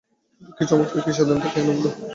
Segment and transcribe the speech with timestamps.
[0.31, 1.83] কিন্তু কী চমৎকার, কী স্বাধীনতা, কী আনন্দ!